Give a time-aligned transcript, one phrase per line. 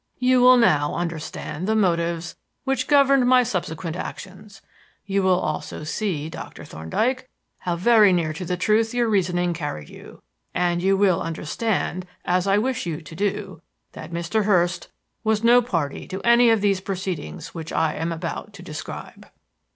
[0.17, 4.63] "You will now understand the motives which governed my subsequent actions.
[5.05, 9.89] You will also see, Doctor Thorndyke, how very near to the truth your reasoning carried
[9.89, 10.23] you;
[10.55, 13.61] and you will understand, as I wish you to do,
[13.91, 14.45] that Mr.
[14.45, 14.87] Hurst
[15.23, 19.27] was no party to any of these proceedings which I am about to describe.